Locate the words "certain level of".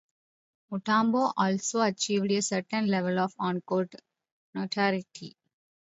2.41-3.35